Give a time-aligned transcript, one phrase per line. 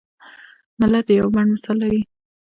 [0.79, 2.01] ملت د یوه بڼ مثال لري.